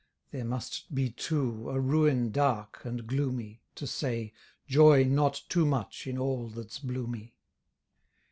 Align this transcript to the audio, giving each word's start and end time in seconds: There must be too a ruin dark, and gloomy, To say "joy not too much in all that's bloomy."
There 0.31 0.43
must 0.45 0.95
be 0.95 1.11
too 1.11 1.69
a 1.69 1.79
ruin 1.79 2.31
dark, 2.31 2.83
and 2.85 3.05
gloomy, 3.05 3.61
To 3.75 3.85
say 3.85 4.33
"joy 4.65 5.03
not 5.03 5.43
too 5.47 5.63
much 5.63 6.07
in 6.07 6.17
all 6.17 6.49
that's 6.49 6.79
bloomy." 6.79 7.35